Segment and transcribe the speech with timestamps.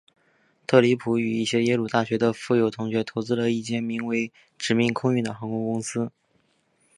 [0.65, 6.11] 特里普与一些耶鲁大学的富有同学投资了一间名为殖民空运的航空公司。